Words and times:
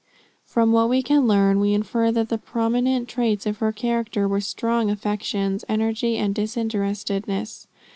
From 0.47 0.71
what 0.71 0.89
we 0.89 1.03
can 1.03 1.27
learn, 1.27 1.59
we 1.59 1.75
infer 1.75 2.11
that 2.11 2.29
the 2.29 2.39
prominent 2.39 3.07
traits 3.07 3.45
in 3.45 3.53
her 3.53 3.71
character 3.71 4.27
were 4.27 4.41
strong 4.41 4.89
affections, 4.89 5.63
energy, 5.69 6.17
and 6.17 6.33
disinterestedness. 6.33 7.67